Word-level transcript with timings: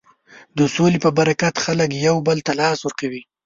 د 0.57 0.59
سولې 0.75 0.99
په 1.05 1.09
برکت 1.19 1.55
خلک 1.65 1.89
یو 2.07 2.17
بل 2.27 2.37
ته 2.45 2.51
لاس 2.61 2.79
ورکوي. 2.83 3.21